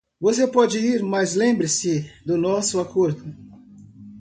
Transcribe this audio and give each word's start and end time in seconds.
Você 0.19 0.47
pode 0.47 0.79
ir?, 0.79 1.03
mas 1.03 1.35
lembre-se 1.35 2.11
do 2.25 2.35
nosso 2.35 2.79
acordo. 2.79 3.23